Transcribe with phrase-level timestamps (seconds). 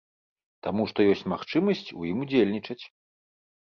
[0.67, 2.83] Таму, што ёсць магчымасць у ім удзельнічаць.